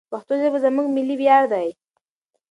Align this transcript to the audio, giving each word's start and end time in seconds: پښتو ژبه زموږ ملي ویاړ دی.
پښتو 0.11 0.33
ژبه 0.41 0.57
زموږ 0.65 0.87
ملي 0.95 1.15
ویاړ 1.17 1.43
دی. 1.53 1.67